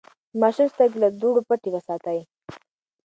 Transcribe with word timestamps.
د 0.31 0.33
ماشوم 0.41 0.67
سترګې 0.73 0.97
له 1.03 1.09
دوړو 1.21 1.41
پټې 1.47 1.69
وساتئ. 1.71 2.19